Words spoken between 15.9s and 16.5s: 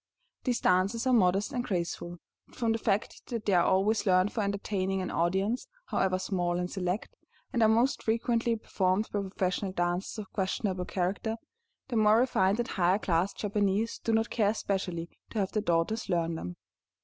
learn